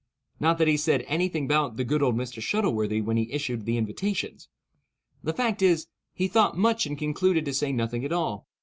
Not 0.39 0.57
that 0.57 0.67
he 0.67 0.77
said 0.77 1.05
any 1.07 1.29
thing 1.29 1.45
about 1.45 1.77
"the 1.77 1.83
good 1.83 2.01
old 2.01 2.15
Mr. 2.15 2.41
Shuttleworthy" 2.41 3.01
when 3.01 3.17
he 3.17 3.31
issued 3.31 3.65
the 3.67 3.77
invitations. 3.77 4.47
The 5.23 5.31
fact 5.31 5.61
is, 5.61 5.85
he 6.11 6.27
thought 6.27 6.57
much 6.57 6.87
and 6.87 6.97
concluded 6.97 7.45
to 7.45 7.53
say 7.53 7.71
nothing 7.71 8.03
at 8.03 8.11
all. 8.11 8.47